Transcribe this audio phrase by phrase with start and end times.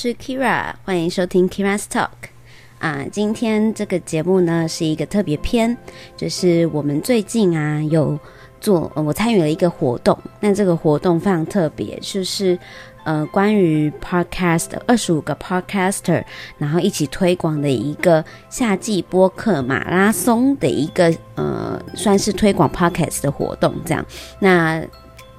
[0.00, 2.30] 是 Kira，欢迎收听 Kira's Talk。
[2.78, 5.76] 啊，今天这个节目呢是一个特别篇，
[6.16, 8.16] 就是我们最近啊有
[8.60, 10.16] 做，我参与了一个活动。
[10.38, 12.56] 那这个活动非常特别，就是
[13.02, 16.22] 呃关于 Podcast 二十五个 Podcaster，
[16.58, 23.74] 然后一起推广的一个夏季播客马拉松的一个呃算是推广 Podcast 的活动。
[23.84, 24.06] 这样，
[24.38, 24.80] 那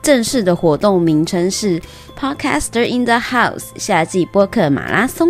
[0.10, 1.80] 正式的活动名称是
[2.20, 5.30] Podcaster in the House 夏季播客马拉松。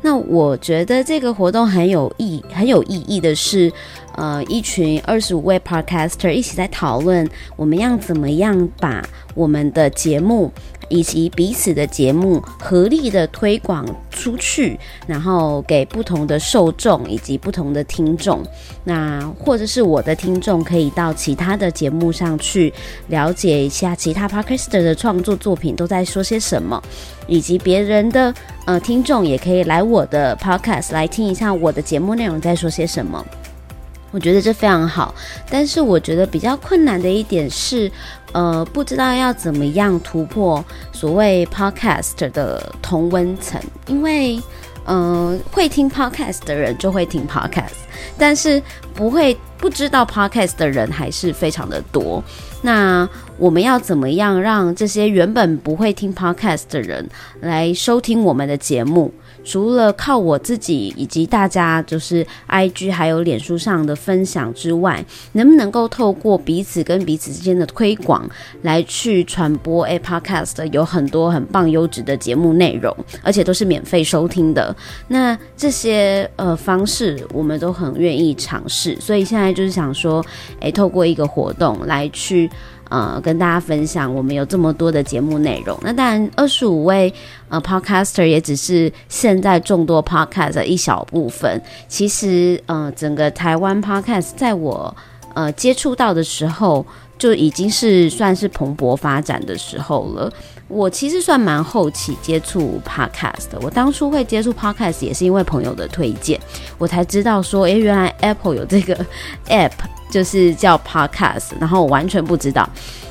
[0.00, 3.70] 那我觉得这个活动很有意很有意义的是，
[4.16, 10.50] 呃，一群二十五位 Podcaster 一起在讨论我们要怎么样把我们的节目。
[10.88, 18.42] 以及彼此的节目合力的推广出去，然后给不同的受众以及不同的听众，
[18.84, 22.72] 那或者是我的听众可以到其他的节目上去
[23.08, 26.82] 了解一下其他 podcaster 的创作作品都在说些什么，
[27.26, 28.32] 以及别人的
[28.64, 33.24] 呃听众也可以来我的 podcast 来听一下我的节目内容在说些什么。
[34.10, 35.14] 我觉得这非常好，
[35.50, 37.90] 但是我觉得比较困难的一点是，
[38.32, 44.40] 呃，不知道要怎么样突破所谓 podcast 的同温层，因为，
[44.86, 47.76] 嗯，会听 podcast 的人就会听 podcast，
[48.16, 48.62] 但是
[48.94, 52.24] 不会不知道 podcast 的人还是非常的多。
[52.62, 57.08] 那我们要怎么样让这些原本不会听 podcast 的人
[57.40, 59.12] 来收听我们的节目？
[59.48, 68.28] 除了靠我自己以及大家就是 I G 还有脸书上的分享之外，能不能够透过彼此跟彼此之间的推广
[68.60, 69.84] 来去传播？
[69.84, 74.76] 哎，Podcast 有很多很棒优质的节目内容，而且都是免费收听的。
[75.08, 80.22] 那这些呃方式我们都很愿意尝试，所以现在就是想说，
[80.60, 82.50] 哎，透过一个活动来去。
[82.88, 85.78] 呃，跟大家分享我们有这么多的节目内容。
[85.82, 87.12] 那当然，二十五位
[87.48, 91.60] 呃 podcaster 也只是现在众多 podcast 的一小部分。
[91.86, 94.94] 其实，呃，整个台湾 podcast 在我
[95.34, 96.84] 呃接触到的时候，
[97.18, 100.32] 就已经是算是蓬勃发展的时候了。
[100.68, 103.58] 我其实算蛮后期接触 podcast 的。
[103.62, 106.38] 我当初会接触 podcast 也是因为朋友的推荐，
[106.76, 108.94] 我才知道说，诶，原来 Apple 有这个
[109.48, 109.72] app。
[110.10, 112.66] 就是叫 Podcast，然后我完全不知道，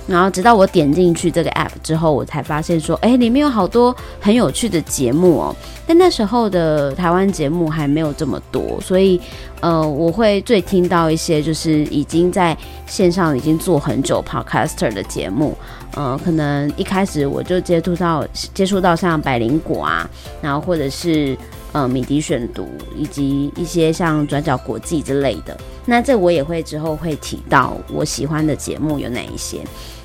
[0.08, 5.56] 然后直到我点进去这个 App 之后，我才发现说，哎，里面有好多很有趣的节目哦。
[5.86, 9.22] 但那时候的台湾节目还没有这么多，所以
[9.60, 12.58] 呃，我会最听到一些就是已经在
[12.88, 15.58] 线上已经做很久 Podcaster 的节目，
[15.96, 20.10] 呃，可能一开始我就接触到接触到像百灵果啊，
[20.42, 21.38] 然后或者是。
[21.74, 29.60] 呃，米迪选读以及一些像转角国际之类的，那这我也会之后会提到我喜欢的节目有哪一些。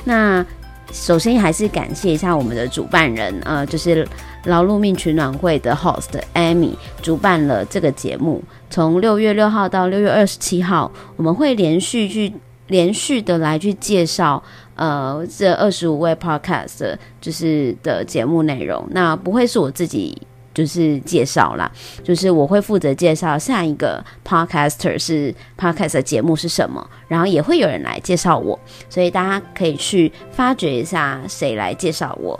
[0.05, 0.45] 那
[0.93, 4.07] 首先还是感谢一下我们的主办人，呃，就是
[4.45, 12.35] 劳碌命取暖会的 host Amy 主办了这个节目，从六月六号到六月二十七号，我们会连续去
[12.72, 14.43] 连续的来去介绍，
[14.75, 20.21] 呃，这二十五位 podcast 就是的节目内容，那不会是我自己。
[20.55, 21.72] 就是介绍啦，
[22.05, 32.38] 就是我会负责介绍下一个 podcaster 是 podcast 的节目是什么，然后也会有人来介绍我，所以大家可以去发掘一下谁来介绍我。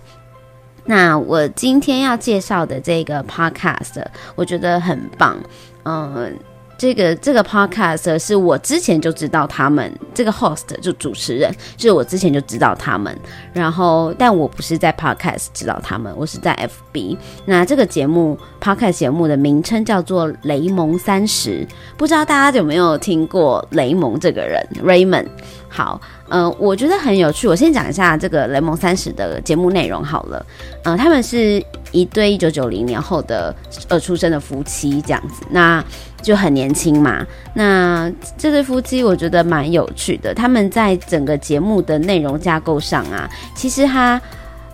[0.85, 4.05] 那我今天要介绍的这个 podcast，
[4.35, 5.39] 我觉得很棒，
[5.85, 6.37] 嗯。
[6.83, 13.17] 这个这个 podcast 是我之前就知道他们这个 host 就主持人，就是我之前就知道他们，
[13.53, 16.53] 然后但我不是在 podcast 知道他们，我是在
[16.93, 17.17] FB。
[17.45, 21.65] 那这个节目 podcast 节目的名称叫做《雷蒙三十》，
[21.97, 25.29] 不知道大家有没有听过雷蒙这个人 Raymond？
[25.69, 26.01] 好，
[26.33, 27.47] 嗯，我觉得很有趣。
[27.47, 30.47] 我先讲一下这个《雷蒙三十》的节目内容好了。
[30.85, 33.55] 嗯，他们是一对一九九零年后的
[33.89, 35.85] 呃出生的夫妻，这样子，那
[36.23, 37.23] 就很年轻嘛。
[37.53, 40.33] 那这对夫妻我觉得蛮有趣的。
[40.33, 44.19] 他们在整个节目的内容架构上啊，其实他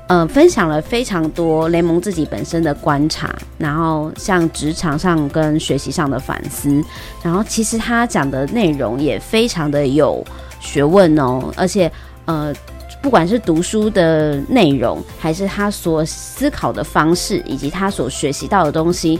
[0.07, 6.81] 嗯分享了非常多雷蒙自己本身的观察，然后像职场上跟学习上的反思，
[7.21, 10.25] 然后其实他讲的内容也非常的有。
[10.69, 11.91] 学问哦，而且
[12.27, 12.55] 呃，
[13.01, 19.19] 不管是读书的内容，还是他所思考的方式，以及他所学习到的东西，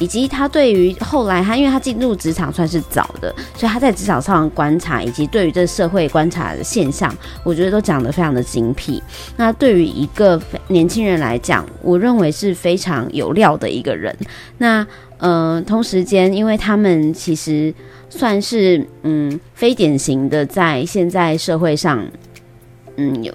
[0.00, 7.14] 以及他对于后来他，因为他进入职场算是早的，所以他在职场上的观察，以及对于这社会观察的现象，
[7.44, 9.00] 我觉得都讲得非常的精辟。
[9.36, 14.16] 那对于一个年轻人来讲，我认为是非常有料的一个人。
[14.58, 14.84] 那
[15.18, 17.72] 嗯，同时间，因为他们其实。
[18.12, 22.04] 算是嗯非典型的，在现在社会上，
[23.00, 23.32] 嗯有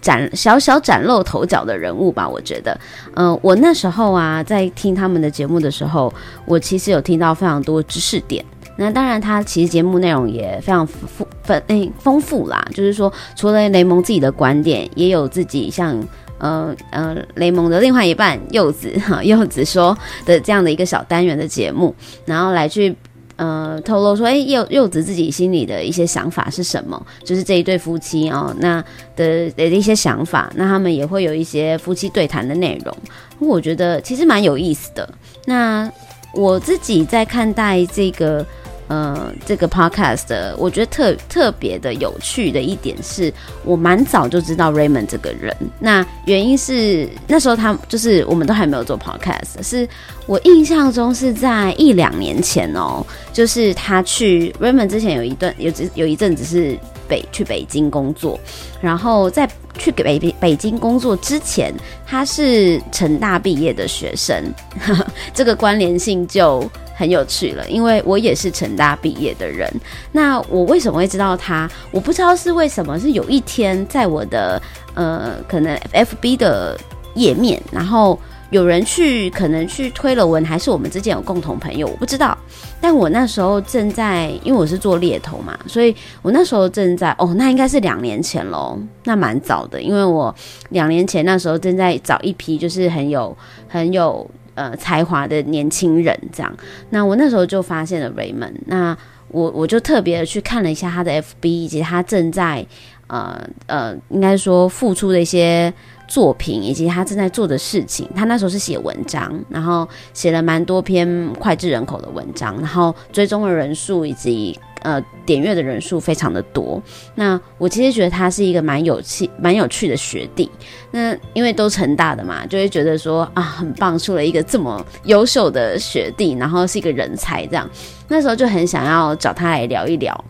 [0.00, 2.26] 崭小小崭露头角的人物吧。
[2.26, 2.78] 我觉得，
[3.14, 6.12] 嗯，我那时候啊在听他们的节目的时候，
[6.46, 8.44] 我其实有听到非常多知识点。
[8.74, 12.66] 那当然，他其实节目内容也非常丰丰诶丰富啦。
[12.72, 16.02] 就是说，除了雷蒙自己的观点，也有自己像
[16.38, 21.94] 呃呃雷蒙的另外一半柚子哈柚子说的这样的一个小单元的节目，
[22.24, 22.96] 然后来去
[23.36, 27.00] 呃透露说，哎柚柚子自己心里的一些想法是什么？
[27.24, 28.82] 就是这一对夫妻哦，那
[29.16, 32.96] 的的一些想法，那他们也会有一些夫妻对谈的内容，
[33.38, 35.08] 我觉得其实蛮有意思的。
[35.46, 35.90] 那
[36.34, 38.44] 我自己在看待这个。
[38.92, 43.32] 呃，这个 podcast 我觉得特特别的有趣的一点是，
[43.64, 45.56] 我蛮早就知道 Raymond 这个人。
[45.78, 49.88] 那原因是那时候他就是我们都还没有做 podcast，是
[50.26, 53.02] 我印象中是在一两年前哦，
[53.32, 56.78] 就是他去 Raymond 之前有一段有有一阵子是
[57.08, 58.38] 北去北京工作，
[58.82, 59.48] 然后在
[59.78, 61.72] 去北北北京工作之前，
[62.06, 64.52] 他是成大毕业的学生，
[65.32, 66.70] 这个关联性就。
[67.02, 69.68] 很有趣了，因为我也是成大毕业的人。
[70.12, 71.68] 那我为什么会知道他？
[71.90, 74.62] 我不知道是为什么，是有一天在我的
[74.94, 76.78] 呃可能 FB 的
[77.16, 78.16] 页面，然后
[78.50, 82.38] 有人去可能去推了文，还是我们之间有共同朋友，我不知道。
[82.80, 90.32] 但我那时候正在，因为我是做猎头嘛，所以我那时候正在哦，那应该是两年前喽，那蛮早的，因为我
[90.68, 94.24] 两年前那时候正在找一批就是很有很有。
[94.54, 96.56] 呃，才华的年轻人这样，
[96.90, 98.96] 那我那时候就发现了 Raymond，那
[99.28, 102.66] 我我就特别的去看了一下他的 FB，以及他正在
[103.06, 105.72] 呃呃，应该说付出的一些
[106.06, 108.08] 作品，以及他正在做的事情。
[108.14, 111.06] 他那时候是写文章，然后写了蛮多篇
[111.40, 114.58] 脍炙人口的文章，然后追踪的人数以及。
[114.82, 116.82] 呃，点阅的人数非常的多。
[117.14, 120.50] 那我其实觉得他是一个蛮有趣、蛮有趣的学弟。
[120.90, 127.68] 那因为都成大的嘛，就会觉得说啊，很棒，出了一个这么优秀的学弟，然后是一个人才，这样。
[128.08, 130.24] 那时候就很想要找他来聊一聊。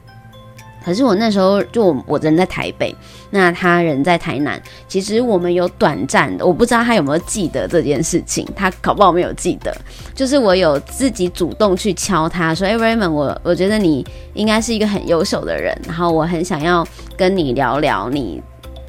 [0.85, 2.95] 可是我那时候就我人在台北，
[3.33, 4.63] 那他人在台南。
[4.87, 9.77] 其实我们有短暂的，我不知道他有没有记得这件事情，他搞不好没有记得。
[10.15, 16.87] 就是我有自己主动去敲他说：“哎，Raymond，我我觉得你应该是一个很优秀的人，然后我很想要
[17.17, 18.43] 跟你聊聊你。”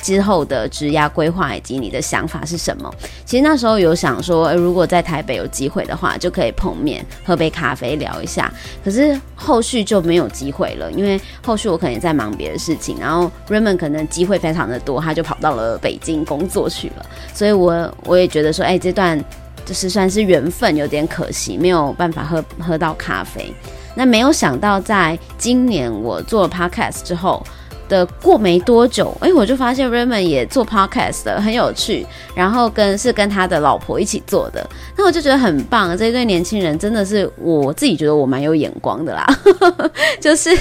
[0.03, 2.93] 之后的职涯规划以及你的想法是什么？
[3.25, 8.53] 其实那时候有想说，如果在台北有机会的话，就可以碰面喝杯咖啡聊一下。
[8.83, 12.97] 可是后续就没有机会了，因为后续我可能在忙别的事情。
[12.99, 17.05] 然后 Raymond 可能机会非常的多，他就跑到了北京工作去了。
[17.33, 19.17] 所以我我也觉得说，哎，这段
[19.65, 23.53] 就是算是缘分，有点可惜，没有办法喝喝到咖啡。
[23.95, 27.41] 那没有想到，在今年我做了 Podcast 之后。
[27.87, 32.05] 的过没多久，哎，我就发现 Raymond 也做 podcast 的，很有趣。
[32.35, 35.97] 然后跟是跟他的老婆一起做的，那我就觉得很棒。
[35.97, 39.25] 这一对年轻人真的是我自己觉得我蛮有眼光的啦，
[40.19, 40.55] 就是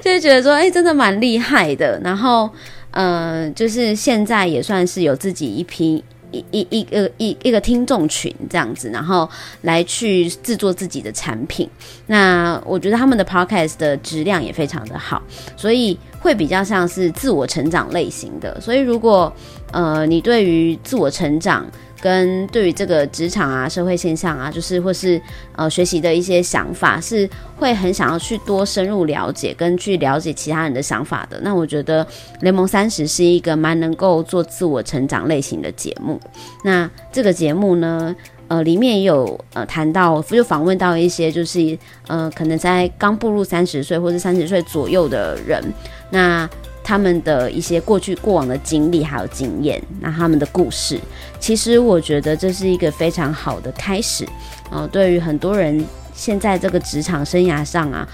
[0.00, 2.00] 就是觉得说，哎，真的蛮厉害的。
[2.04, 2.48] 然后，
[2.92, 6.02] 嗯，就是现在也算是有自己一批。
[6.50, 9.28] 一一个一一个听众群这样子，然后
[9.62, 11.68] 来去制作自己的产品。
[12.06, 15.22] 那我觉得他们的 podcast 的质量也非常的好，
[15.56, 18.60] 所以会比较像是自我成长类型的。
[18.60, 19.32] 所以如果
[19.72, 21.66] 呃你对于自我成长，
[22.00, 25.20] 跟对于这个职场啊、社会现象啊，就是或是
[25.54, 31.40] 呃学习的一些想法，是会很想要去多深入了解，跟去了解其他人的想法的。
[31.42, 32.04] 那我觉得
[32.40, 36.20] 《联盟三十》是一个蛮能够做自我成长类型的节目。
[36.64, 38.14] 那这个节目呢，
[38.48, 41.76] 呃，里面也有呃谈到，就访问到一些就是
[42.06, 45.62] 呃可能在刚步入三十岁或者三十岁左右的人，
[46.10, 46.48] 那。
[46.86, 51.00] 他们的一些过去过往的经历还有经验，那他们的故事，
[51.40, 54.24] 其实我觉得这是一个非常好的开始。
[54.70, 58.08] 呃，对于很多人现在这个职场生涯上啊，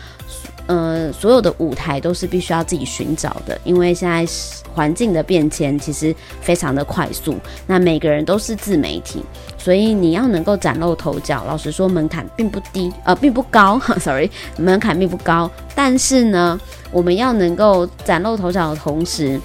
[0.66, 4.26] 呃，所有的舞台都是必须要自己寻找的，因为现在
[4.73, 7.37] 环境的变迁其实非常的快速。
[7.66, 9.23] 那每个人都是自媒体，
[9.59, 13.78] 所以你要能够崭露头角，老实说门槛并不低， 呃，并不高。
[13.99, 16.61] Sorry，门槛并不高，但是呢。
[16.95, 19.40] 我们要能够崭露头角的同时，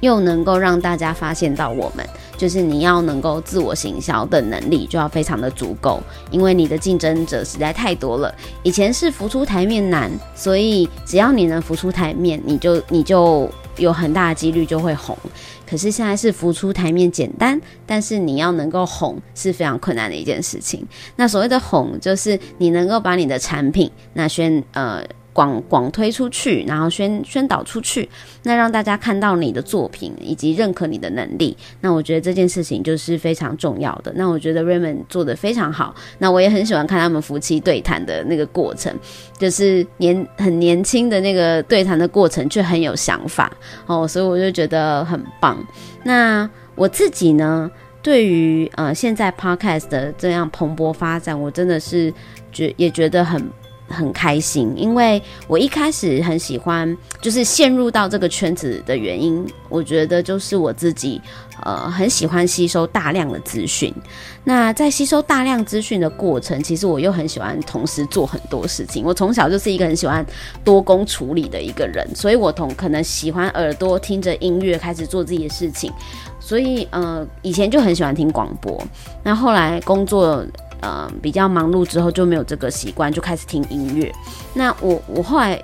[0.00, 6.00] 又能够让大家发现到我们，就是你要能够自我行销的能力就要非常的足够，
[6.30, 8.34] 因为你的竞争者实在太多了。
[8.62, 15.16] 以前是浮出台面难，所以只要你能浮出台面，你就你就有很大的几率就会红。
[15.68, 20.86] 可是现在是浮出台面简单，但是你要能够红是非常困难的一件事情。
[21.16, 25.02] 那所谓的红，就是你能够把你的产品那宣呃。
[25.38, 28.08] 广广推出去，然后宣宣导出去，
[28.42, 31.56] 那让大家看到你的作品以及认可你的能力。
[31.80, 34.12] 那我觉得这件事情就是非常重要的。
[34.16, 35.94] 那我觉得 Raymond 做的非常好。
[36.18, 38.92] 那我也很喜欢看他们夫妻对谈的那个过程，
[39.38, 43.48] 就是年很年轻的那个对谈的过程，却很有想法
[43.86, 45.64] 哦，所以我就觉得很棒。
[46.02, 47.70] 那我自己呢，
[48.02, 52.12] 对于呃现在 Podcast 的这样蓬勃发展，我真的是
[52.50, 53.40] 觉也觉得很。
[53.88, 61.20] 很开心，因为我一开始很喜欢，就是陷入到这个圈子的原因，我觉得就是我自己，
[61.62, 63.92] 呃，很喜欢吸收大量的资讯。
[64.44, 69.04] 那在吸收大量资讯的过程，其实我又很喜欢同时做很多事情。
[69.04, 70.24] 我从小就是一个很喜欢
[70.62, 75.92] 多工处理的一个人，所以我从可能喜欢耳朵听着音乐开始做自己的事情，
[76.38, 78.82] 所以呃，以前就很喜欢听广播。
[79.22, 80.44] 那后来工作。
[80.80, 84.12] 呃，比较忙碌之后就没有这个习惯，就开始听音乐。
[84.54, 85.60] 那我我后来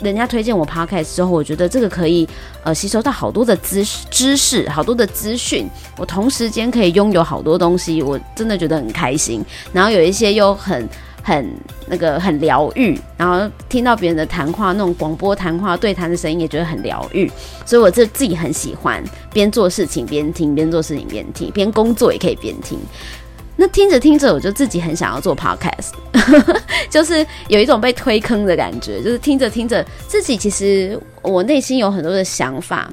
[0.00, 2.28] 人家推荐我 podcast 之后，我觉得这个可以
[2.64, 5.68] 呃吸收到好多的知知识，好多的资讯。
[5.96, 9.44] 我同时间可以拥有好多东西，我真的觉得很开心。
[9.72, 10.88] 然后有一些又很
[11.22, 11.54] 很
[11.86, 17.30] 那个很疗愈，然后听到别人的谈话，那种广播谈话对谈的声音也觉得很疗愈。
[17.66, 19.02] 所以我这自己很喜欢
[19.32, 22.78] 边做事情边听，边做事情边听，边工作也可以边听。
[23.62, 25.90] 那听着听着，我就自己很想要做 podcast，
[26.88, 29.02] 就是有一种被推坑的感觉。
[29.02, 32.90] 就是听着听着，自己其实我内心有很多的想法，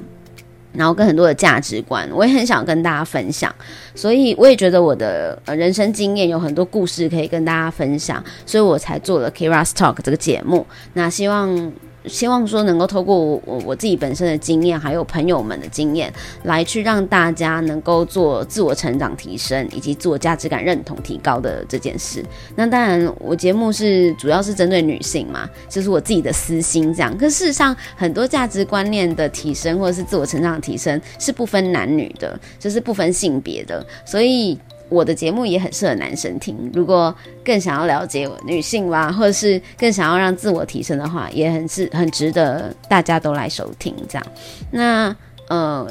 [0.74, 3.50] 然后跟很多的价值观，我也很想跟大家分享。
[3.94, 10.66] 所以我也觉得我的人生经验有很多故事可以跟大家分享，所以我才做了 Kira's Talk 这个节目。
[10.92, 11.72] 那希望。
[12.08, 16.12] 希望说能够透过我我自己本身的经验，还有朋友们的经验，
[16.44, 22.24] 来去让大家能够做自我成长提升，以及自我价值感认同提高的这件事。
[22.56, 27.16] 那当然，我节目是主要是针对女性嘛，就是我自己的私心这样。
[27.16, 34.58] 可事实上，很多价值观念的提升，或者是自我成长提升，是不分男女的，就是不分性别的，所以。
[34.88, 37.14] 我的节目也很适合男生听，如果
[37.44, 43.94] 更想要了解女性吧，或者是更想要让自我提升的话，也很是很值得大家都来收听。
[44.08, 44.26] 这样，
[44.70, 45.14] 那
[45.48, 45.86] 呃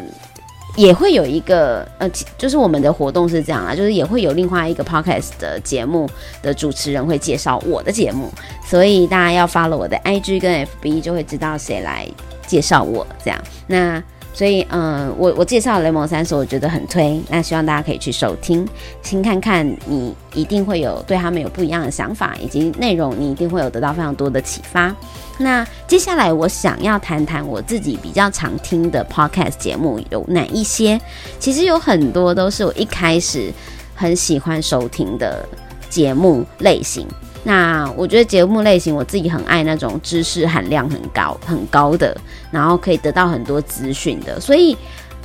[0.75, 6.07] 也会有一个呃，就是我们的活动是这样啊，就是也会有另外一个 podcast 的节目
[6.43, 8.31] 的主持人会介绍我的节目，
[8.63, 12.07] 所以大家要发了我的 IG 跟 FB 就会知道谁来
[12.45, 13.43] 介绍我这样。
[13.65, 14.01] 那
[14.37, 18.63] 所以，嗯，我我介绍雷蒙三所，我觉得很推，那希望大家可以去收听，
[19.01, 24.95] 先看看，你一定会有对他们有不一样的想法，以及内容，你一定会有得到非常多的启发。
[25.39, 31.01] 那接下来，我想要谈谈我自己比较常听的 podcast 节目有哪一些？
[31.39, 33.51] 其实有很多都是我一开始
[33.95, 35.43] 很喜欢收听的
[35.89, 37.07] 节目类型。
[37.47, 42.13] 那我觉得节目类型，我自己很爱那种知识含量很高、很高的，
[42.51, 44.37] 然后可以得到很多资讯的。
[44.37, 44.75] 所以，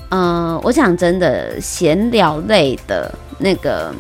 [0.08, 3.92] 呃，我想真的闲聊类的那个，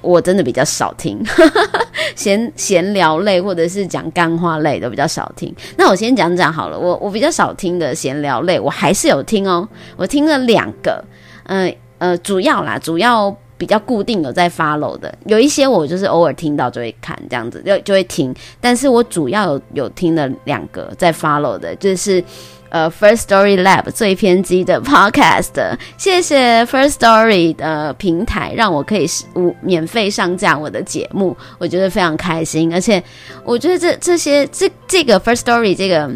[0.00, 1.22] 我真的比较少听。
[2.16, 5.54] 闲闲聊类或者是讲干话类的比较少听。
[5.76, 9.68] 那我先讲讲好了，我我比较少听的闲聊类，我还是有听哦。
[9.96, 11.04] 我听了两个，
[11.42, 13.36] 嗯呃，主要啦，主要。
[13.56, 18.34] 比较固定有在 follow 的，有一些我就是偶尔听到就会看这样子，就就会听。
[18.60, 22.22] 但是我主要有有听了两个在 follow 的，就是
[22.68, 25.76] 呃 First Story Lab 最偏激的 podcast。
[25.96, 32.72] 谢谢 First Story 的平台，让我可以无免费上架我的节目，我觉得非常开心。
[32.72, 33.02] 而且
[33.44, 36.10] 我觉得这这些这这个 First Story 这个。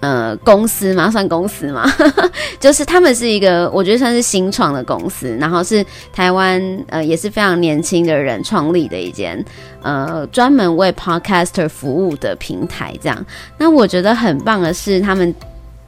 [0.00, 1.84] 呃，公司嘛，算公司嘛，
[2.58, 9.44] 就是他们是一个，我觉得算是新创的公司，然后是台湾呃也是非常年轻的人创立的一间
[9.82, 13.26] 呃专门为 podcaster 服务的平台，这样。
[13.58, 15.34] 那我觉得很棒的是他们。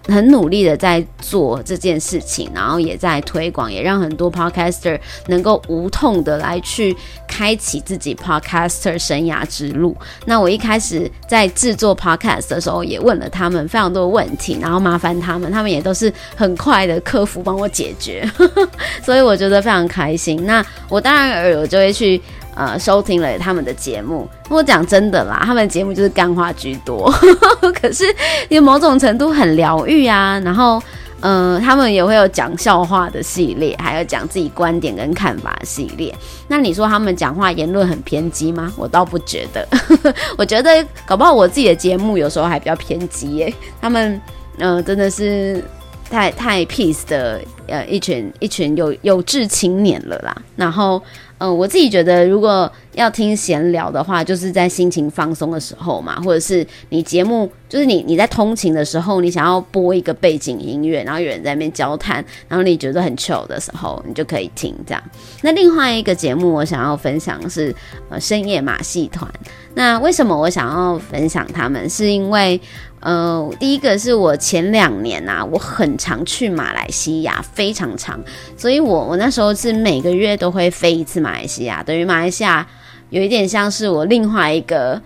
[0.09, 6.97] 很努力的在做这件事情，然后也在推广，也让很多 podcaster 能够无痛的来去
[7.29, 9.97] 开启自己 podcaster 生涯之路。
[10.27, 18.29] 那我一开始在制作 podcast 的时候，也问了他们非常多的问题，然后麻烦他们，他们也都是很快的客服帮我解决，
[19.05, 20.45] 所以我觉得非常开心。
[20.45, 22.21] 那我当然我就会去。
[22.55, 24.29] 呃，收听了他们的节目。
[24.49, 27.11] 我讲真的啦，他们节目就是干话居多，
[27.81, 28.05] 可是
[28.49, 30.39] 有某种程度很疗愈啊。
[30.45, 30.83] 然后，
[31.21, 36.15] 嗯，他们也会有讲笑话的系列，还有讲自己观点跟看法系列。
[36.49, 38.73] 那你说他们讲话言论很偏激吗？
[38.77, 39.67] 我倒不觉得。
[40.37, 43.55] 我觉得搞不好我自己的节目有时候还比较偏激耶。
[43.81, 44.21] 他们，
[44.59, 45.65] 嗯，真的是。
[46.11, 50.37] 太太 peace 的呃一群一群有有志青年了啦。
[50.57, 51.03] 然后，
[51.43, 65.03] 嗯，我自己觉得，如果要听闲聊的话，就是在心情放松的时候嘛，或者是你节目，就是你你在通勤的时候，你想要播一个背景音乐，然后有人在那边交谈，然后你觉得很 chill 的时候，你就可以听这样。
[65.41, 67.75] 那另外一个节目，我想要分享是
[68.09, 69.29] 呃深夜马戏团。
[69.75, 71.91] 那为什么我想要分享他们？
[71.91, 72.61] 是因为
[73.03, 78.21] 呃，第一个是我前两年啊，我很常去马来西亚，非常常，
[78.57, 82.65] 所以我我那时候是每个月都会飞一次马来西亚，等于马来西亚
[83.11, 85.03] 有一点像是我另外一个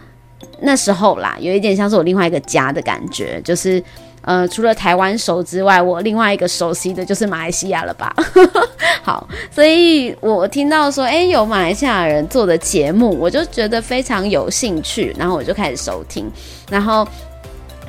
[0.61, 3.83] 那时候啦，有一点像是我另外一个家的感觉，就是
[4.21, 8.15] 呃，除了台湾熟之外，我另外一个熟悉的就是马来西亚了吧？
[9.03, 16.31] 好，所以我听到说，哎，有马来西亚人做的节目，我就觉得非常有兴趣，然后我就开始收听，
[16.69, 17.09] 然后。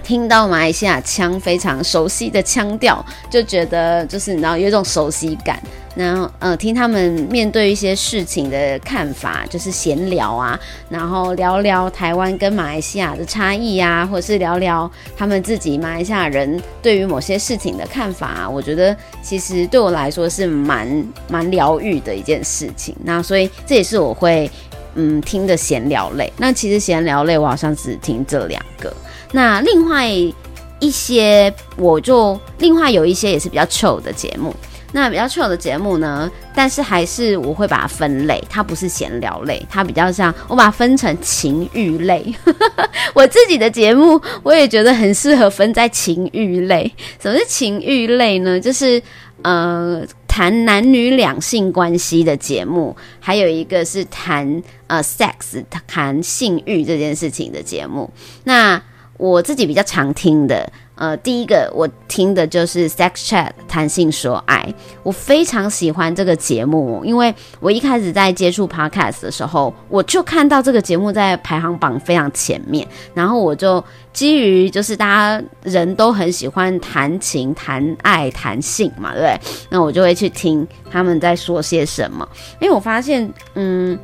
[0.07, 5.61] 听到马来西亚腔非常熟悉的腔调，就觉得就是你知道有一种熟悉感。
[5.97, 18.49] 然后呃，听他们面对一些事情的看法，就是闲聊啊，然后聊聊台湾跟马来西亚的差异啊，或者是聊聊他们自己马来西亚人对于某些事情的看法啊。
[18.49, 22.95] 我觉得其实对我来说是蛮蛮疗愈的一件事情。
[23.03, 24.49] 那所以这也是我会
[24.95, 26.31] 嗯听的闲聊类。
[26.37, 28.95] 那其实闲聊类我好像只听这两个。
[29.37, 30.09] 那另外
[30.79, 34.51] 一些，我就另外有一些也是比较 chill 的节目。
[34.93, 42.25] 那比较 chill 的节目呢，但是还是我会把它分类，它不是闲聊类，它比较像我把它分成情欲类。
[43.13, 46.91] 我自己的节目，我也觉得很适合分在情欲类。
[47.21, 48.59] 什么是情欲类呢？
[48.59, 48.99] 就是
[49.43, 58.09] 呃谈男女两性关系的节目，还有一个是谈呃 sex 谈性欲这件事情的节目。
[58.45, 58.81] 那
[59.17, 79.39] 我自己比较常听的，呃，第一个我听的就是《Sex Chat》谈性说爱，我非常喜欢这个节目，因为我一开始在接触 Podcast 的时候，我就看到这个节目在排行榜非常前面，然后我就基于就是大家人都很喜欢谈情、谈爱、谈性嘛，对不对？
[79.69, 82.27] 那我就会去听他们在说些什么，
[82.61, 83.97] 因为我发现，嗯。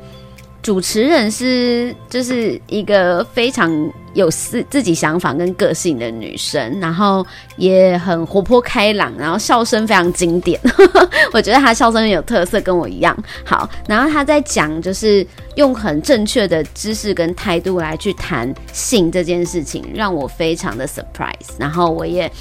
[0.64, 3.70] 主持人是就是一个非常
[4.14, 7.24] 有自自己想法跟个性的女生，然后
[7.58, 10.58] 也很活泼开朗，然后笑声非常经典。
[11.34, 13.68] 我觉得她笑声很有特色，跟我一样好。
[13.86, 21.58] 然后她在讲，就是用很正确的知识跟态度来去谈性这件事情，让我非常的 surprise。
[21.58, 22.32] 然后我也。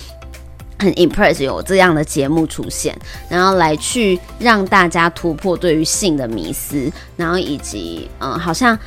[0.84, 2.94] 很 impress 有这样的节目出现，
[3.30, 8.78] 然后来去让大家突破对于性的迷思，然后以及嗯，好像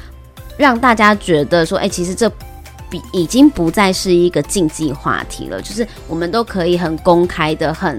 [0.59, 2.31] 让大家觉得说，哎，其实这
[2.91, 7.99] 比已经不再是一个禁忌话题了，就是我们都可以很公开的、很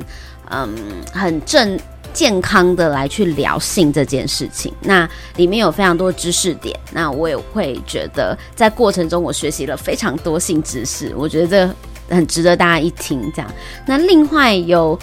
[0.51, 0.75] 嗯、
[1.11, 1.77] 很正
[2.13, 4.71] 健康的来去聊性这件事情。
[4.79, 11.73] 那里面有非常多知识点，那我也会觉得在过程中我学习了非常多性知识，我觉得。
[12.09, 13.51] 很值得大家一听，这样。
[13.85, 14.97] 那另外有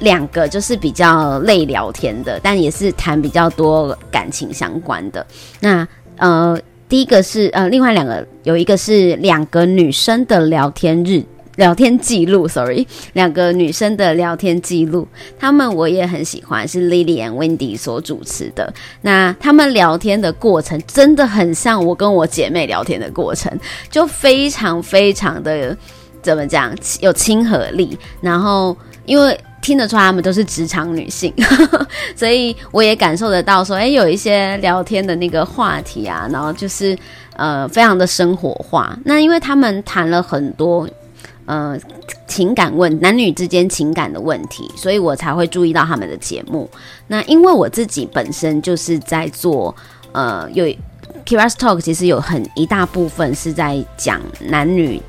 [0.00, 5.26] 两个就是比较累聊天的，但也是谈比较多感情相关的。
[5.60, 5.86] 那
[6.16, 6.58] 呃，
[6.88, 11.22] 第一个是呃，另外两个有一个是两个女生的聊天日
[11.56, 15.06] 聊天记录，sorry，两个女生的聊天记录，
[15.38, 18.72] 他们我也很喜欢，是 Lily and Wendy 所主持的。
[19.02, 23.52] 那他们聊天的过程真的很像我跟我姐妹聊天的过程，
[23.90, 25.76] 就非常非常的。
[26.22, 31.32] 怎么讲有亲和力，然后因为听得出来他们都是职场女性，
[32.16, 36.96] 所以我也感受得到说，哎，有一些聊天的那个话题啊，然后就是
[37.36, 38.98] 呃非常的生活化。
[39.04, 40.88] 那因为他们谈了很多
[41.44, 41.78] 呃
[42.26, 46.68] 情感问男女之间情感的问题，所以我才会注意到他们的节目。
[47.06, 49.74] 那因为我自己本身就是在做
[50.12, 50.64] 呃有
[51.26, 55.02] Kira's Talk，其实有很一大部分是在讲男女。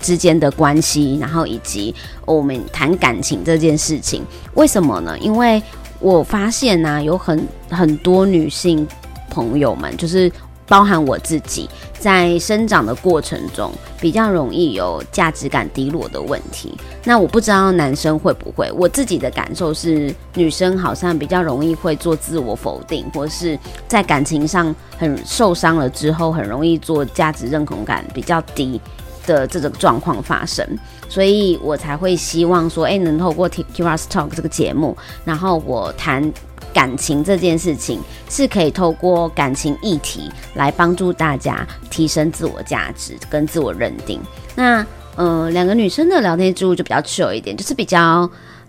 [0.00, 5.16] 之间的关系，然后以及我们谈感情这件事情，为什么呢？
[5.18, 5.62] 因为
[6.00, 8.86] 我发现呢，有很很多女性
[9.30, 10.30] 朋友们，就是
[10.66, 16.76] 包含我自己，在生长的过程中，比较容易有价值感低落的问题。
[17.04, 23.58] 那我不知道男生会不会，我自己的感受是，女生好像比较容易会做自我否定，或是
[23.88, 28.78] 在感情上很受伤了之后，很容易做价值认同感比较低。
[29.28, 30.66] 的这种状况发生，
[31.08, 36.32] 所以我才会希望说，哎，能透过 TikTok 这个节目，然后我谈
[36.72, 44.18] 感情这件事情，是可以透过感情议题来帮助大家提升自我价值跟自我认定。
[44.54, 44.84] 那，
[45.16, 48.28] 呃，两个女生的聊天记录就比较久一点，就是比较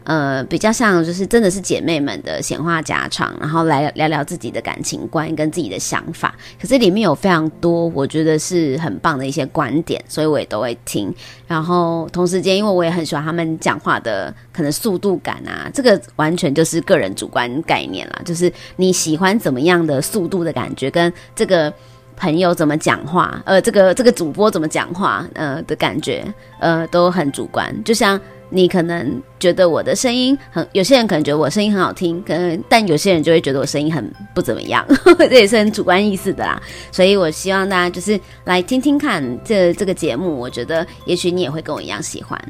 [0.09, 6.33] 呃，比较像就是真的是姐妹们的闲话家常，然后来聊聊自己的感情观跟自己的想法。
[6.59, 11.13] 可是里面有非常多我觉得是很棒的一些观点，所以我也都会听。
[11.45, 21.71] 然后同时间，因为我也很喜欢他们讲话的可能速度感啊，这个完全就是个人主观概念啦，就是你喜欢怎么样的速度的感觉，跟这个
[22.19, 26.23] 朋友怎么讲话，呃，这个这个主播怎么讲话，呃的感觉，
[26.59, 28.19] 呃，都很主观，就像。
[28.51, 34.83] 你可能觉得我的声音很，有些人可能觉得我声音很好听，可能但有些人就会觉得我声音很不怎么样，
[35.29, 36.59] 这也是很主观意思的啦。
[36.91, 42.41] 所以我希望大家就是来听听看这这个节目，我觉得也许你也会跟我一样喜欢。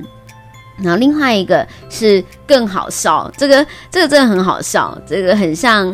[0.78, 5.94] 然后另外一个是更好笑，这个这个真的很好笑，这个很像。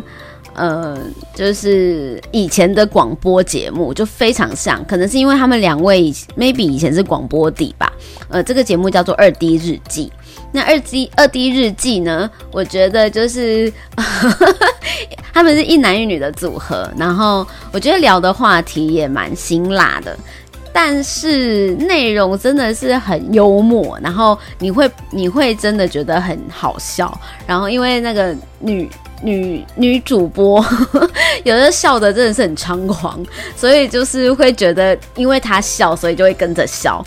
[0.55, 0.97] 呃，
[1.33, 7.91] 就是以前的广播节目就非常像，可能是因为他们两位 maybe 以前是广播底吧。
[8.29, 10.07] 呃，这个节目叫做《二 D 日记》。
[10.51, 13.71] 那《二 D 二 D 日记》呢，我觉得就是
[15.33, 20.17] 他们是一男一女的组合，然后我觉得聊的话题也蛮辛辣的，
[20.71, 28.89] 但是内容真的是很幽默，然后你会你会真的觉得很好笑，然后因为那个女。
[29.23, 30.63] 女女主播
[31.43, 33.23] 有的笑的真的是很猖狂，
[33.55, 37.03] 所以就是会觉得，因为她笑，所以就会跟着笑，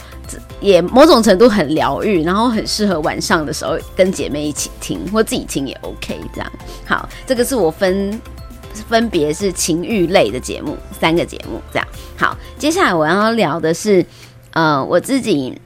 [0.60, 6.18] 也某种程度很疗愈，然后很适合晚上的时候跟姐妹一起听，或自己听也 OK。
[6.34, 6.52] 这样
[6.86, 8.20] 好，这个是我分
[8.88, 11.86] 分别是情欲类的节目，三个节目这样。
[12.16, 14.04] 好，接下来我要聊的是，
[14.52, 15.56] 呃，我自己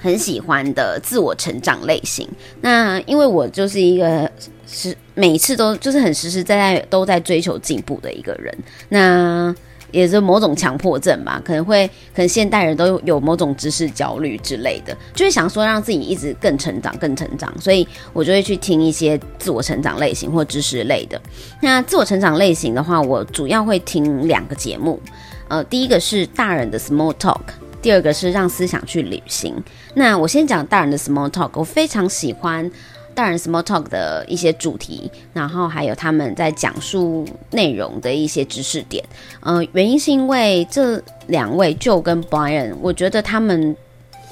[0.00, 2.28] 很喜欢的自我成长类型。
[2.60, 4.30] 那因为我就是一个。
[4.68, 8.56] 是每一次都就是很实实在在都在追求进步的一个人，
[8.90, 9.52] 那
[9.90, 21.18] 也是某种强迫症吧，可能会可能现代人都有某种知识焦虑之类的，就会想说让自己一直更成长、更成长，所以我就会去听一些自我成长类型或知识类的。
[21.62, 25.00] 那自我成长类型的话，我主要会听两个节目，
[25.48, 27.40] 呃，第一个是大人的 Small Talk，
[27.80, 29.54] 第二个是让思想去旅行。
[29.94, 32.70] 那我先讲大人的 Small Talk，我非常喜欢。
[33.16, 39.02] 大人 small talk 的一些主题，然后还有他们在讲述内容的一些知识点。
[39.40, 43.74] 嗯，原因是因为这两位就跟 Brian，我觉得他们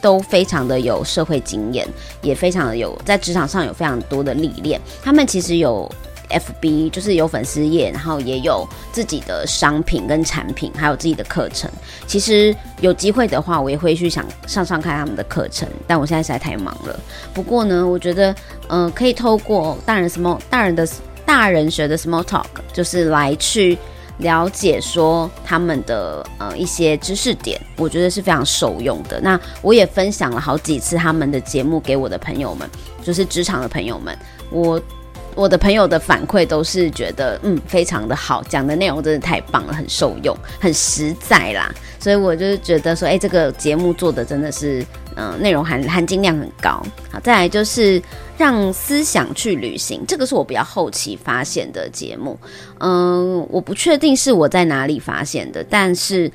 [0.01, 1.89] 都非常的有社会经验，
[2.23, 4.81] 也非常的有在职场上有非常多的历练。
[5.03, 5.91] 他们其实有。
[6.31, 11.71] FB 就是有粉丝页，然后也有自己的商品跟产品，还有自己的课程。
[12.07, 16.99] 其实有机会的话，我也会去想上上看他们的课程，但我现在实在太忙了。
[17.33, 18.35] 不过呢，我觉得，
[18.69, 20.89] 嗯，可以透过大人 small 大人的
[21.25, 23.79] 大人学的 small talk，就是来去
[24.19, 29.21] 了解说他们的呃一些知识点，我觉得是非常受用的。
[29.21, 32.69] 那我也分享了好几次他们的节目给我的朋友们，
[33.03, 34.17] 就是职场的朋友们，
[34.51, 34.81] 我。
[35.35, 41.75] 我的朋友的反馈都是觉得，嗯，非常的好，讲的内容真的太棒了，很受用，很实在啦。
[41.99, 44.85] 所以我就是觉得说，哎，这个节目做的真的是，
[45.17, 46.83] 嗯，内容含含金量很高。
[47.11, 48.01] 好，再来就是
[48.37, 52.39] 让思想去旅行，这个是我比较后期发现的节目。
[52.79, 56.31] 嗯，我不确定是我在哪里发现的，但是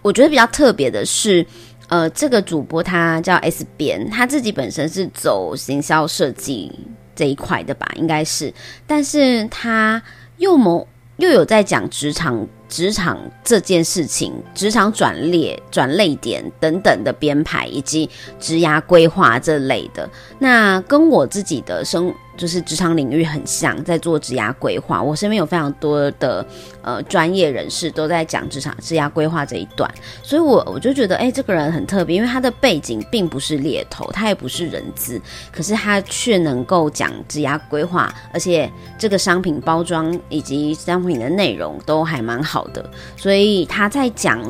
[0.00, 1.44] 我觉得比较特别的是，
[1.88, 6.72] 呃，这个主播他叫 S 边，他自己本身是走行销设计。
[7.18, 8.54] 这一块的吧，应该是，
[8.86, 10.00] 但是他
[10.36, 12.46] 又某又有在讲职场。
[12.68, 20.06] 职场这件事情，职场转列、转类点等等的编排，以及职涯规划这类的，
[20.38, 25.02] 那跟我自己的生就是职场领域很像，在做职涯规划。
[25.02, 26.46] 我身边有非常多的
[26.80, 35.20] 呃专业人士都在讲职场职涯规划这一段，所以我我就觉得，哎，这个人很特别，因为他的背景并不是猎头，他也不是人资，
[35.52, 42.38] 可是他却能够讲职涯规划，而且这个商品包装以及商品的内容都还蛮。
[42.38, 44.40] 好的，所以他在讲，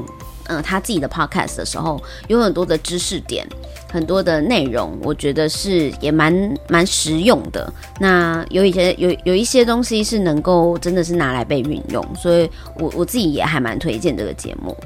[0.49, 3.47] 嗯，他自己的 podcast 的时候，有很多的知识点，
[3.93, 7.73] 很多的内容，我觉得是也蛮蛮实用的。
[8.01, 14.77] 那有一些有有一些东西是能够真的是拿来被运用，所以我我自己也还蛮推荐这个节目。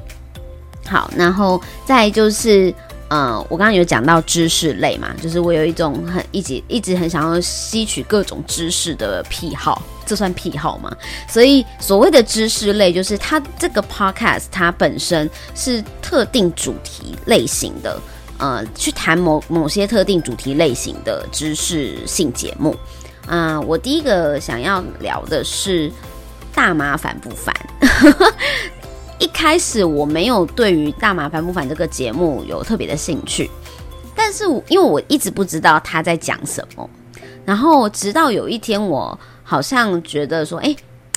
[0.85, 2.73] 好，然后再就是。
[3.09, 10.91] 嗯，我刚刚有讲到知识类嘛，就是我有一种很一直一直很想要吸取各种知识的癖好，这算癖好吗？
[11.27, 18.01] 所以所谓的知识类，就是它这个 podcast 它本身是特定主题类型的，
[18.39, 22.75] 呃，去谈某某些特定主题类型的知识性节目。
[23.27, 25.91] 啊，我第一个想要聊的是
[26.53, 27.55] 大麻烦不烦？
[29.23, 33.49] 一开始我没有对于大麻烦不烦这个节目有特别的兴趣，
[34.13, 36.89] 但是因为我一直不知道他在讲什么，
[37.45, 40.75] 然后直到有一天我好像觉得说，哎，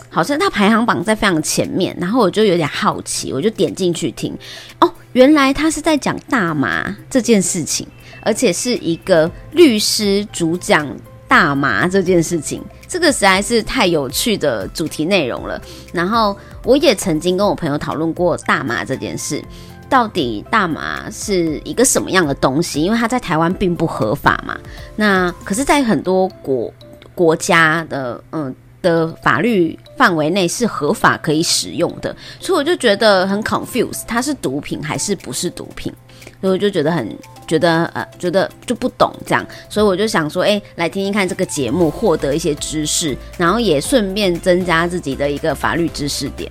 [0.08, 4.32] 好像他排行榜在非常前面，然后我就有点好奇，我就点进去听，
[4.78, 7.84] 哦，原来他是在讲大麻这件事情，
[8.22, 10.86] 而且是一个律师主讲
[11.26, 15.60] 大麻这件事情，这个实在是太有趣的主题内容了。
[15.92, 19.42] 然后我也曾经跟我朋友讨论过大麻这件事。
[19.88, 22.82] 到底大麻是一个什么样的东西？
[22.82, 24.58] 因为它在台湾并不合法嘛。
[24.96, 26.74] 那可是，在很多国
[27.14, 28.52] 国家的嗯
[28.82, 35.92] 的法律范围内是合法可以使用的，所以我就觉得很 confuse，它是毒品还是不是毒品？
[36.40, 46.50] 所以我就觉得很觉得呃觉得就不懂这样，所以我就想说，哎，来听听看这个节目，获得一些知识，然后也顺便增加自己的一个法律知识点。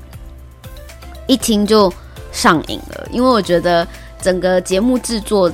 [1.28, 1.94] 一听就。
[2.32, 3.88] 上瘾了，因为我觉得
[4.22, 5.50] 整个节目制作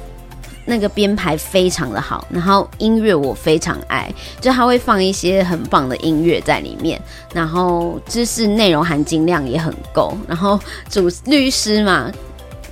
[0.65, 6.99] 那个编排非常的好，然后音乐我非常爱，就他会放一些很棒的音乐在里面，
[7.35, 12.11] 然后知识内容含金量也很够，然后主律师嘛，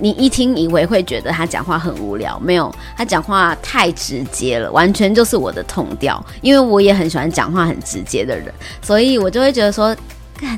[0.00, 9.96] 你一听以为会觉得他讲话很无聊，没有，他讲话太直接了，完全就是我的痛调，因为我也很喜欢讲话很直接的人，所以我就会觉得说。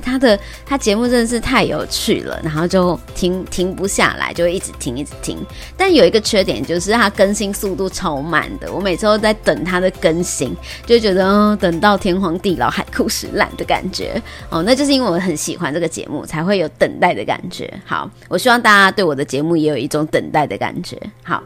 [0.03, 5.39] 他的他节目真的是太有趣了，然后就停停不下来，就会一直听一直听。
[5.77, 14.63] 但有一个缺点就是它更新速度超慢的，我每次都在等它的更新，就觉得哦，等到天荒地老海枯石烂的感觉哦。
[14.63, 17.73] 那就是因为我很喜欢这个节目，才会有等待的感觉。
[17.85, 20.97] 好，我希望大家对我的节目也有一种等待的感觉。
[21.23, 21.43] 好，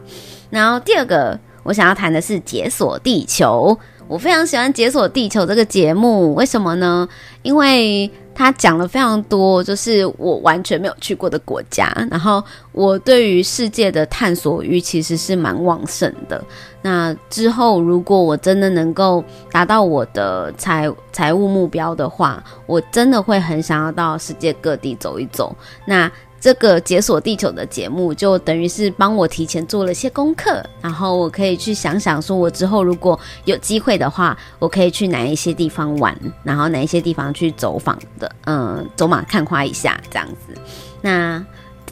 [0.51, 3.79] 然后第二个我想要谈的是解锁地球。
[4.09, 7.09] 我非常喜欢解锁地球这个节目，为什么呢？
[7.43, 12.43] 因为他讲了非常多，就是我完全没有去过的国家，然后
[12.73, 16.43] 我对于世界的探索欲其实是蛮旺盛的。
[16.83, 25.57] 那之后，如果我真的能够达到我的财财务目标的话，我真的会很想要到世界各地走一走。
[25.85, 26.11] 那
[26.47, 40.57] 这个解锁地球的节目，就等于是帮我提前做了些功课，然后我可以去想想，说我之后如果有机会的话，我可以去哪一些地方玩，然后哪一些地方去走访的，嗯，走马看花一下这样子。
[41.03, 41.45] 那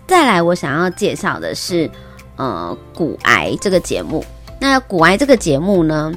[0.06, 1.90] 再来，我想要介绍的是，
[2.36, 4.24] 呃，骨癌这个节目。
[4.60, 6.12] 那骨癌这个节目呢？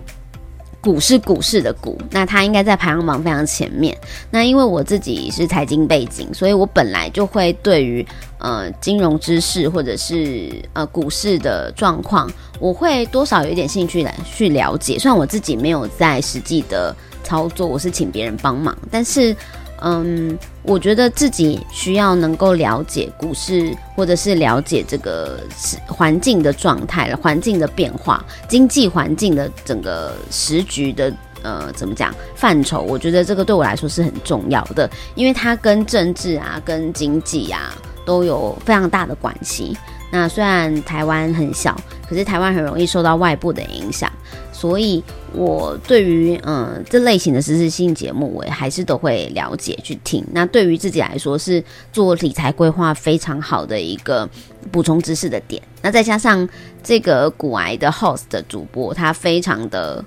[0.87, 3.93] 股是股市的股，那它应该在排行榜非常前面。
[4.31, 14.97] 那因为我自己是财经背景，所以我本来就会对于呃金融知识或者是呃股市的状况，我会多少有一点兴趣来去了解。
[14.97, 19.35] 虽然我自己没有在实际的操作，我是请别人帮忙，但是。
[19.81, 25.39] 嗯，我觉得自己需要能够了解股市，或者是了解这个
[25.85, 31.13] 环境的状态，环境的变化，经济环境的整个时局的
[31.43, 32.81] 呃，怎么讲范畴？
[32.81, 39.77] 我觉得这个对我来说是很重要的，因为它跟政治啊、跟经济啊都有非常大的关系。
[40.11, 41.75] 那虽然台湾很小，
[42.09, 44.11] 可是台湾很容易受到外部的影响。
[44.59, 50.25] 所以，我对于嗯这类型的知识性节目，我还是都会了解去听。
[50.31, 54.27] 那对于自己来说，是做理财规划非常好的一个
[54.71, 55.61] 补充知识的点。
[55.83, 56.49] 那再加上
[56.81, 60.03] 这个骨癌的 host 的主播，他非常的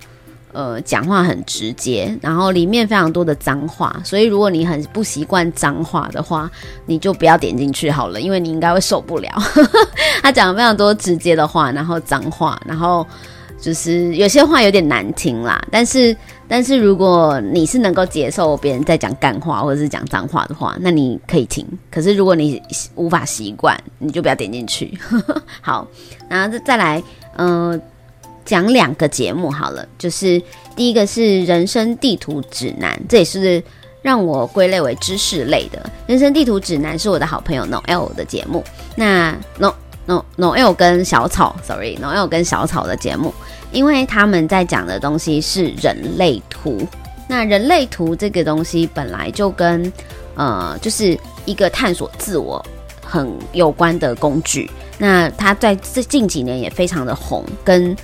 [0.50, 6.50] 呃讲话很直接，然后里面非常多的脏话，所以如果你很不习惯脏话的话，
[6.86, 9.30] 你就不要点进去好了，因为你应该会受不了。
[10.20, 13.06] 他讲了非常多直接的话，然后脏话，然后。
[13.60, 16.16] 就是有些话有点难听啦，但是
[16.48, 21.66] 但是如果你是能够接受别人在讲干话或者是讲脏话的话，那你可以听。
[21.90, 22.60] 可是如果你
[22.94, 24.98] 无法习惯，你就不要点进去。
[25.60, 25.86] 好，
[26.28, 27.02] 然后再再来，
[27.36, 27.80] 嗯，
[28.44, 29.86] 讲两个节目好了。
[29.98, 30.42] 就是
[30.74, 33.62] 第一个是人生地图指南，这也是
[34.00, 35.88] 让我归类为知识类的。
[36.06, 38.64] 人生地图指南是我的好朋友 Noel 的节目。
[38.96, 39.74] 那 No。
[40.10, 43.32] No Noel 跟小草，Sorry Noel 跟小草的节目，
[43.70, 46.86] 因为他们在讲的东西是人类图。
[47.28, 49.92] 那人类图这个东西本来就跟
[50.34, 52.64] 呃，就是一个探索自我
[53.04, 54.68] 很有关的工具。
[54.98, 57.96] 那它在这近几年也非常的红，跟。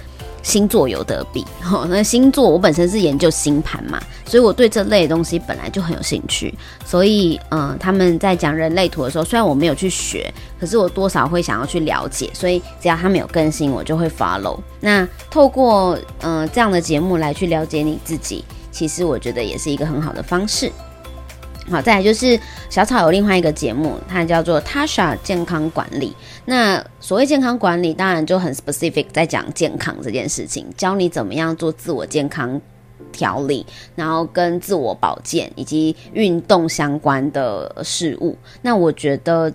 [0.46, 1.44] 星座有得比，
[1.88, 6.54] 那星座我本身是研究星盘嘛，所以我对这类东西本来就很有兴趣。
[6.84, 12.30] 所以，嗯，他们在讲人类图的时候，虽然我没有去学，可是我多少会想要去了解。
[12.32, 14.56] 所以，只要他们有更新，我就会 follow。
[14.78, 20.70] 那透过嗯这样的节目来去了解你自己，其实我觉得也是一个很好的方式。
[21.68, 22.38] 好，再来就是
[22.70, 26.14] 小草有另外一个节目，它叫做 Tasha 健康管理。
[26.44, 32.60] 那所谓健康管理，当然就很 specific，在讲健康这件事情，教你怎么样做自我健康
[33.10, 38.36] 调理，然后跟自我保健以及运动相关的事物。
[38.62, 39.52] 那我觉得。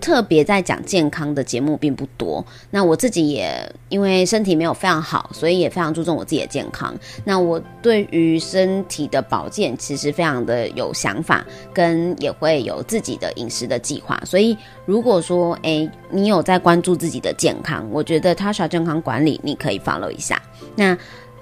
[0.00, 3.50] 特别在讲健康的节目并不多，那我自己也
[3.88, 6.94] 因为身体没有非常好，所以也非常注重我自己的健康。
[7.24, 14.20] 那我对于身体的保健其实非常的有想法，跟也会有自己的饮食的计划。
[14.24, 20.40] 所以如果说诶你有在关注自己的健康，我觉得 Tasha 健康管理你可以 follow 一下。
[20.76, 20.96] 那。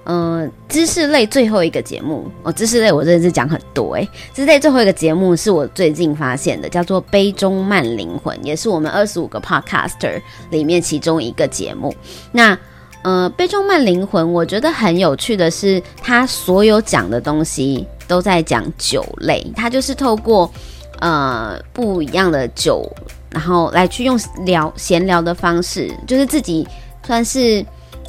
[0.07, 4.07] 嗯，知识类最后一个节目哦，知识类我真的是讲很多诶。
[4.35, 11.91] 知识类最后一个节目是我最近发现的，叫做《杯中慢灵魂》，也是我们二十五个 podcaster 里面其中一个节目。
[12.31, 12.55] 那
[13.01, 20.51] 呃，《杯中慢灵魂》我觉得很有趣的是，它所有讲的东西都在讲酒类，它就是透过
[20.99, 22.87] 呃不一样的酒，
[23.31, 26.67] 然后来去用聊闲聊的方式，就是自己
[27.03, 27.65] 算是。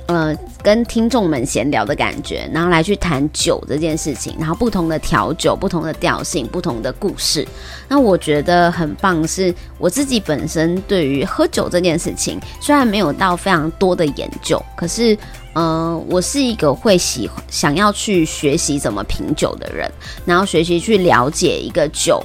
[0.07, 7.47] 呃，跟听众们闲聊的感觉，然后来去谈酒这件事情，然后不同的调酒、不同的调性、不同的故事。
[7.89, 15.19] 那我觉得很棒，是我自己本身对于喝酒这件事情，虽然没有到非常多的研究，可是，
[15.55, 19.91] 呃，我是一个会喜欢想要去学习怎么品酒的人，
[20.25, 22.25] 然后学习去了解一个酒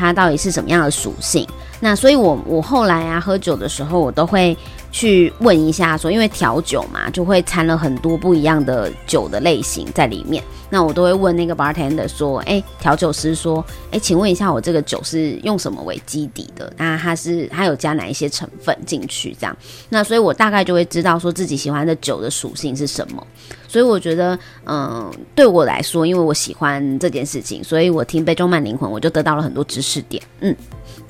[0.00, 1.46] 它到底是什么样的属性。
[1.78, 4.56] 那所以，我我后来啊喝酒的时候，我都会。
[4.92, 10.42] 去问一下，说因为调酒嘛，就会掺了很多不一样的酒的类型在里面。
[10.68, 16.72] 那我都会问那个 bartender 说，哎，调酒师说，哎，请问一下，我这个酒是用什么为基底的？
[16.76, 19.32] 那它是它有加哪一些成分进去？
[19.38, 19.56] 这样，
[19.90, 23.24] 那所以我大概就会知道说自己喜欢的酒的属性是什么。
[23.68, 30.22] 所以我觉得，嗯，对我来说，因为我喜欢这件事情，所以我听杯中慢灵魂，我就得到了很多知识点。
[30.40, 30.54] 嗯，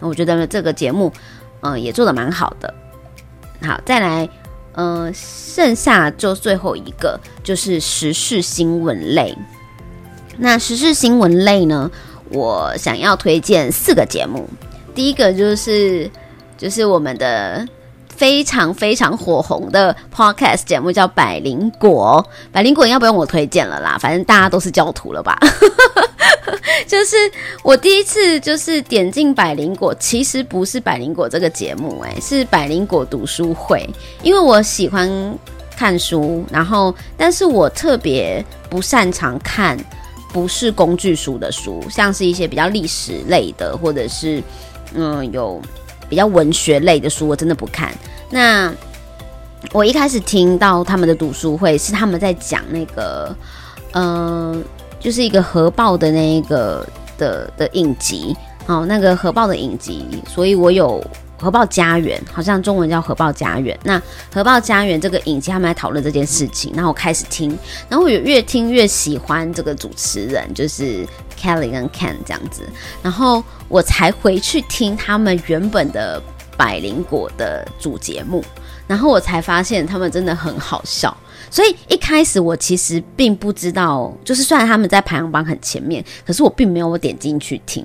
[0.00, 1.12] 我觉得这个节目，
[1.60, 2.72] 嗯，也做的蛮好的。
[3.62, 4.28] 好，再来，
[4.74, 9.36] 嗯，剩下就最后一个就是时事新闻类。
[10.38, 11.90] 那时事新闻类呢，
[12.30, 14.48] 我想要推荐四个节目。
[14.94, 16.10] 第一个就是
[16.56, 17.66] 就是我们的
[18.20, 22.22] 非常非常火红的 podcast 节目，叫《百灵果》。
[22.52, 25.38] 百灵果要不用我推荐了啦，反正大家都是教徒了吧。
[26.86, 27.16] 就是
[27.62, 33.88] 我第一次就是点进百灵果，其实不是百灵果这个节目，哎，是百灵果读书会。
[34.22, 35.08] 因为我喜欢
[35.74, 39.78] 看书，然后但是我特别不擅长看
[40.30, 44.42] 不是工具书的书，像是一些比较历史类的，或者是
[44.92, 45.58] 嗯有
[46.10, 47.90] 比较文学类的书，我真的不看。
[48.28, 48.70] 那
[49.72, 53.34] 我一开始听到他们的读书会，是他们在讲那个
[53.92, 54.62] 嗯。
[55.02, 61.02] 就是一个核爆的那一个的的影集，哦，那个核爆的影集，所以我有
[61.40, 63.78] 核爆家园，好像中文叫核爆家园。
[63.82, 64.00] 那
[64.32, 71.06] 核爆家园这个影集，他们在讨论这件事情，然后我开始听，然后我越听越喜欢这个主持人，就是
[71.40, 72.62] Kelly 跟 Ken 这样子，
[73.02, 76.22] 然后我才回去听他们原本的
[76.56, 78.44] 百灵果的主节目，
[78.86, 81.16] 然后我才发现他们真的很好笑。
[81.52, 87.84] 所以一开始我其实并不知道，就是虽然他们在排行榜很前面，可是我并没有点进去听。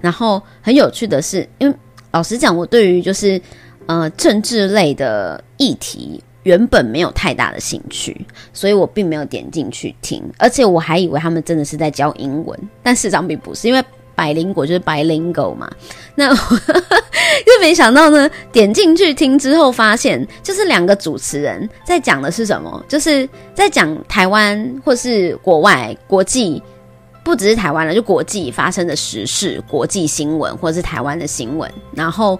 [0.00, 1.76] 然后很有趣的是，因为
[2.14, 3.40] 老实讲，我对于就是
[3.86, 10.22] 呃政治类的议题原本没有太大的兴趣，所以我并没有点进去听。
[10.38, 13.84] 而且我还以为他们真的是在教英文，但事实上并不是，因为。
[14.16, 15.68] 百灵果就是白灵狗嘛，
[16.14, 16.36] 那又
[17.60, 26.62] 没想到呢，点进去听之后，发现就是两个主持人在讲的是什么，就是在讲台湾或是国外、国际，
[27.24, 32.38] 不只是台湾了，就国际发生的时事、国际新闻或者是台湾的新闻，然后，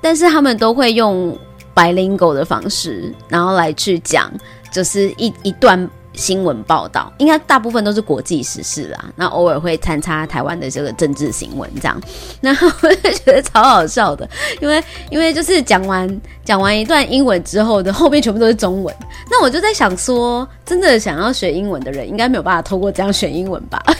[0.00, 1.36] 但是他们都会用
[1.74, 4.32] bilingual 的方式，然后来去讲，
[4.72, 5.90] 就是一一段。
[6.14, 12.00] 新闻报道应该大部分都是国际时事啦，那偶尔会参差台湾的这个政治新闻这样，
[12.40, 14.28] 然后我就觉得超好笑的，
[14.60, 18.94] 因为 因为就是讲完讲完一段英文之后的后面全部都是中文，
[19.30, 23.82] 那我就在想说，真的想要学英文的人应该没有办法透过这样学英文吧？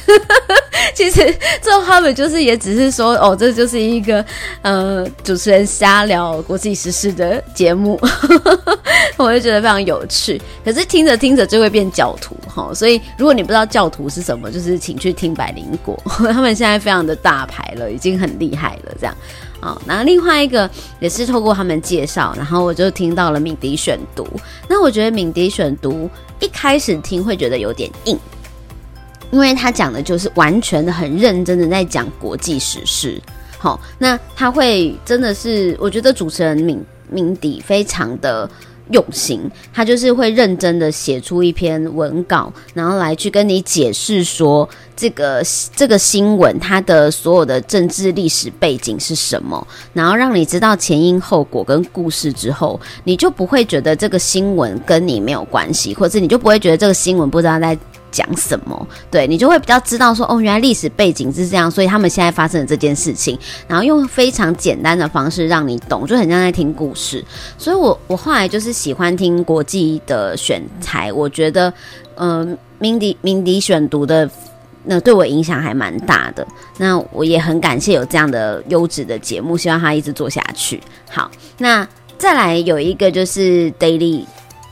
[0.95, 4.23] 其实最后他们就是也只是说，哦，这就是一个
[4.63, 7.99] 呃主持人瞎聊国际时事的节目，
[9.17, 10.41] 我就觉得非常有趣。
[10.65, 15.97] 可是听着听着就会变教徒哈，所以如果你不知道教徒是什么，就是请去听百灵果，
[16.33, 18.93] 他们现在非常的大牌了，已经很厉害了。
[18.99, 19.17] 这样
[19.61, 24.27] 啊，那另外一个也是透过他们介绍，然后我就听到了敏迪选读。
[24.69, 28.19] 那我觉得敏迪选读一开始听会觉得有点硬。
[29.31, 33.23] 因为他讲的就是完全的很认真的在讲国际时事。
[33.59, 38.51] 好，那他会真的是，我觉得主持人敏敏迪非常的。
[38.93, 39.41] 用心，
[39.73, 45.43] 他就是会认真的写出一篇文稿，然后来去跟你解释说这个
[45.75, 57.77] 这个新闻它的所有的政治历史背景是什么，然后让你知道前因后果跟故事之后，你就不会觉得这个新闻跟你没有关系，或者你就不会觉得这个新闻不知道在。
[58.13, 58.87] 讲什么？
[59.11, 67.25] 对你就会比较知道说哦，原来历史背景是这样，所以他们现在发生的这件事情，然后用非常简单的方式让你懂，就很像在听故事。
[67.57, 71.73] 所以我我后来就是喜欢听国际的选材，我觉得
[72.17, 74.31] 嗯，鸣笛鸣笛选读的
[74.85, 76.47] 那对我影响还蛮大的。
[76.79, 80.81] 那我也很感谢有这样的优质的节目，希望它一直做下去。
[81.11, 81.87] 好，那
[82.19, 84.25] 再来有一个就是 Daily。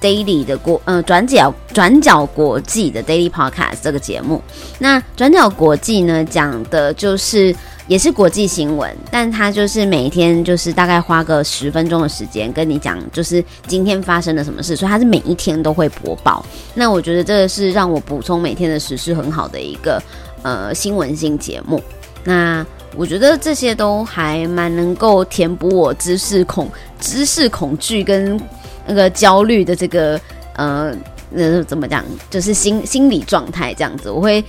[0.03, 4.41] Daily 的国呃转角转角国际的 Daily Podcast 这个节目，
[4.79, 7.55] 那转角国际呢讲的就是
[7.91, 16.47] 也是国际新闻，但它就是每天就是大概花个十分钟的时间跟你讲，就是今天发生了什么事，所以它是每一天都会播报。
[16.73, 20.01] 那我觉得这个是让我补充每天的时事很好的一个
[20.43, 21.83] 呃新闻性节目。
[22.23, 22.65] 那
[22.97, 26.71] 我觉得这些都还蛮能够填补我知识恐
[27.01, 28.41] 知识恐惧跟。
[28.87, 30.21] 那个焦虑的这个
[30.55, 30.93] 呃，
[31.29, 32.05] 那怎么讲？
[32.29, 34.11] 就是心心理状态这样子。
[34.11, 34.43] 我会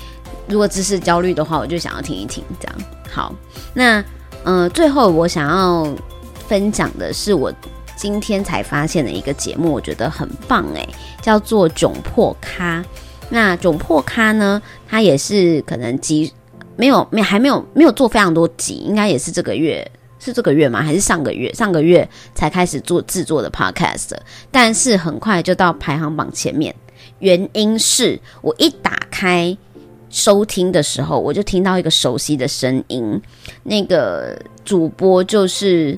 [0.48, 2.76] 如果知识焦虑的话，我就想要听一听这样。
[3.12, 3.36] 好，
[3.74, 4.04] 那
[4.44, 5.86] 呃，最后我想要
[6.48, 7.54] 分享的是我
[7.98, 10.88] 今天才发现的一个节目，我觉得很棒诶，
[11.22, 12.80] 叫做《窘迫咖》。
[13.30, 16.32] 那《窘迫咖》呢，它也是可能集
[16.78, 19.90] 没有没还没有没有做非常多集，应该也是这个月。
[20.24, 20.84] 是这个月吗？
[20.84, 21.52] 还是上个月？
[21.54, 24.12] 上个月才开始做制作的 podcast，
[24.52, 26.74] 但是很快就到排行榜前面。
[27.18, 29.58] 原因是我一打开
[30.12, 33.20] 收听的时候，我就听到一个熟悉的声音。
[33.64, 35.98] 那个主播就是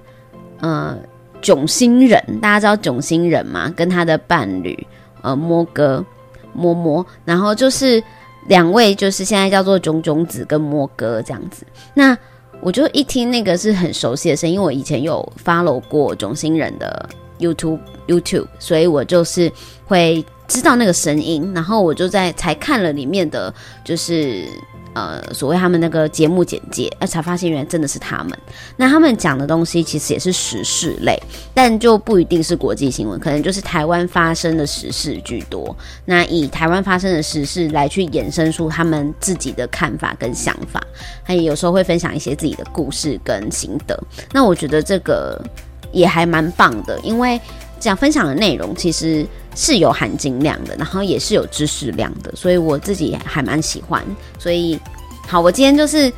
[0.61, 0.95] 呃
[1.41, 3.74] 囧星人，大家知道囧星人吗？
[3.76, 4.88] 跟他的伴侣
[5.22, 6.05] 呃摸哥
[6.53, 8.01] 摸摸，然后就是
[8.47, 11.66] 两位就是现在叫做囧囧子跟摸哥这样子。
[11.93, 12.18] 那
[12.61, 17.09] 我就一听那个是很熟悉的声音，因为我以前有 follow 过囧星人的
[17.39, 19.51] YouTube YouTube，所以我就是
[19.86, 20.24] 会
[20.54, 24.47] 知道那个声音，然后我就在才看了里面的就是。
[24.95, 28.32] 呃，所谓他们那个节目简介，呃，才发现原来真的是他们。
[28.78, 31.20] 那他们讲的东西其实也是时事类，
[31.51, 35.76] 但就不一定是国际新闻，可能就是台湾发生的时事居多。
[36.06, 40.80] 那以台湾发生的时事来去衍生出他们自己的看法跟想法，
[41.26, 43.99] 他也有时候会分享一些自己的故事跟心得。
[44.32, 45.43] 那我觉得这个
[45.91, 47.41] 也还蛮棒的，因为
[47.84, 49.24] 这样分享的内容其实。
[49.56, 54.04] 是有含金量的，然后也是有知识量的，所以我自己还蛮喜欢。
[54.40, 54.80] 所以，
[55.28, 56.12] 好，我今天就是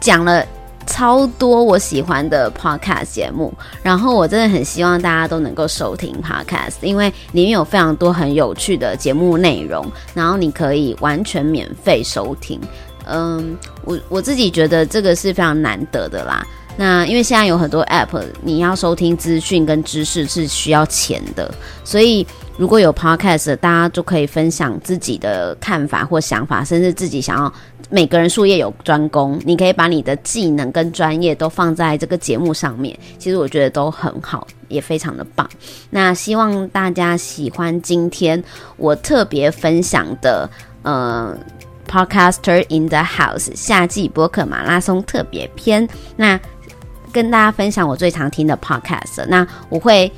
[0.00, 0.44] 讲了
[0.86, 3.50] 超多我喜欢的 podcast 节目，
[3.82, 12.60] 然后我真的很希望大家都能够收听 podcast，因为里面有非常多很有趣的节目内容，然后你可以完全免费收听。
[13.06, 16.46] 嗯，我我自己觉得这个是非常难得的啦。
[16.78, 21.52] 那因为现在有很多 app，你要收听资讯跟知识是需要钱的，
[21.84, 22.26] 所以。
[22.58, 27.52] 如果有 podcast，大家就可以分享自己的看法或想法，甚至自己想要
[27.88, 32.98] 每个人术业有专攻，你可以把你的技能跟专业都放在这个节目上面。
[33.16, 35.48] 其实我觉得都很好，也非常的棒。
[35.88, 38.42] 那希望大家喜欢今天
[38.76, 40.50] 我特别分享的
[40.82, 41.38] 呃
[41.88, 45.88] podcaster in the house 夏季博客马拉松特别篇。
[46.16, 46.36] 那
[47.12, 49.24] 跟大家分享我最常听的 podcast。
[49.28, 50.10] 那我会。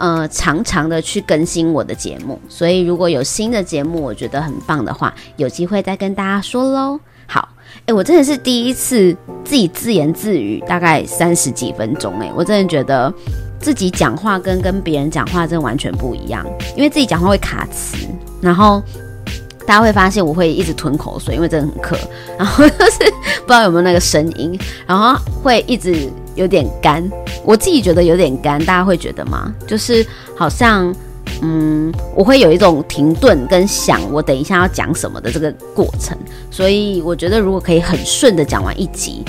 [0.00, 7.00] 呃，常常的去更新我的节目，所以如果有新的节目，我觉得很棒的话，有机会再跟大家说喽。
[7.26, 7.48] 好，
[7.84, 9.12] 哎，我真的是第一次
[9.44, 13.12] 自己自言自语，大概三十几分钟，哎，我真的觉得
[13.58, 16.46] 自己讲话跟跟别人讲话真的完全不一样，
[16.76, 17.96] 因为自己讲话会卡词，
[18.40, 18.80] 然后。
[19.68, 21.94] 大家会发现我会一直吞口水，因为真的很渴，
[22.38, 22.98] 然后就是
[23.40, 27.06] 不知道有没有那个声音，然后会一直有点干，
[27.44, 29.52] 我自己觉得有点干，大家会觉得吗？
[29.66, 30.90] 就是好像，
[31.42, 36.16] 嗯，我会有一种停顿跟想我等一下要讲什么的这个过程，
[36.50, 39.22] 所以我觉得如果可以很顺的讲完一集，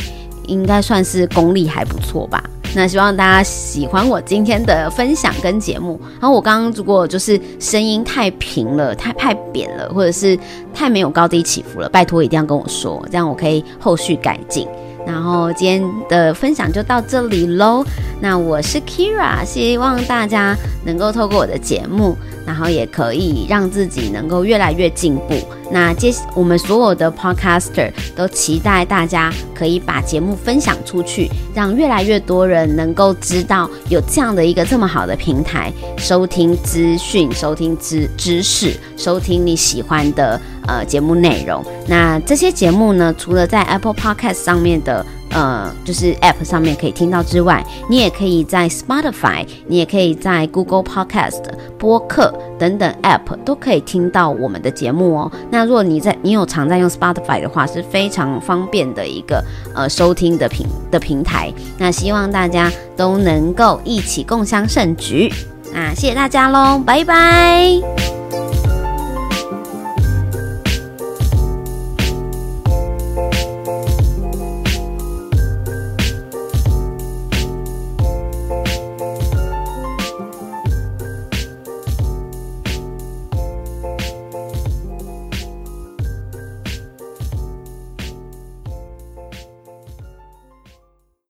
[0.50, 2.44] 应该算是功力还不错吧。
[2.76, 6.00] 那希望大家喜欢我今天的分享跟节目。
[6.20, 10.38] 然后我刚刚如果就是声音太平了、太太扁了，或者是
[10.74, 14.68] 太没有高低起伏了，拜托一定要跟我说，这样我可以后续改进。
[15.08, 17.84] 然后今天的分享就到这里喽。
[18.22, 20.56] 那我是 Kira，希望大家
[20.86, 25.36] 能够透过我的节目，然后也可以让自己能够越来越进步。
[25.72, 41.64] 那接我们所有的 podcaster 都期待大家可以把节目分享出去，让越来越多人能够知道有这样的一个这么好的平台，收听资讯、收听知知识、收听你喜欢的呃节目内容。
[41.88, 45.06] 那这些节目呢，除了在 Apple Podcast 上面的。
[45.32, 51.42] 呃，就是 App 上面可以听到之外，你也可以在 Spotify，你也可以在 Google Podcast
[51.78, 55.32] 播客等等 App 都可以听到我们的节目哦。
[55.50, 59.44] 那如果你在你有常在用 Spotify 的话，是非常方便的一个
[59.76, 61.54] 呃收听的平的平台。
[61.78, 65.32] 那希望大家都能够一起共襄盛举。
[65.72, 67.80] 那谢谢大家喽，拜拜。